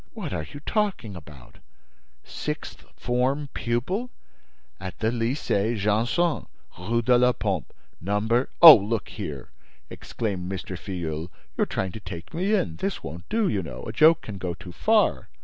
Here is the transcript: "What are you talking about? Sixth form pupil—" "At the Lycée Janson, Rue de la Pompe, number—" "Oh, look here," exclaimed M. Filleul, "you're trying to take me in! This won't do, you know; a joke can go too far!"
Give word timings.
"What 0.15 0.33
are 0.33 0.47
you 0.51 0.59
talking 0.61 1.15
about? 1.15 1.59
Sixth 2.23 2.81
form 2.95 3.49
pupil—" 3.53 4.09
"At 4.79 4.97
the 4.97 5.11
Lycée 5.11 5.77
Janson, 5.77 6.47
Rue 6.79 7.03
de 7.03 7.19
la 7.19 7.33
Pompe, 7.33 7.71
number—" 8.01 8.49
"Oh, 8.63 8.75
look 8.77 9.09
here," 9.09 9.51
exclaimed 9.91 10.51
M. 10.51 10.57
Filleul, 10.57 11.29
"you're 11.55 11.67
trying 11.67 11.91
to 11.91 11.99
take 11.99 12.33
me 12.33 12.55
in! 12.55 12.77
This 12.77 13.03
won't 13.03 13.29
do, 13.29 13.47
you 13.47 13.61
know; 13.61 13.83
a 13.83 13.93
joke 13.93 14.21
can 14.23 14.39
go 14.39 14.55
too 14.55 14.71
far!" 14.71 15.29